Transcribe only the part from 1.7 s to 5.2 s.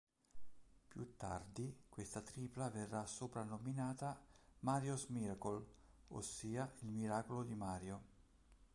questa tripla verrà soprannominata "Mario's